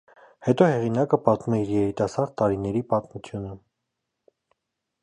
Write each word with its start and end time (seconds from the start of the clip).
Հետո 0.45 0.69
հեղինակը 0.69 1.19
պատմում 1.27 1.57
է 1.57 1.59
իր 1.65 1.69
երիտասարդ 1.75 2.35
տարիների 2.43 2.85
պատմությունը։ 2.95 3.57